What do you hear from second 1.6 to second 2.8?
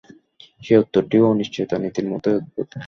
নীতির মতোই অদ্ভুত!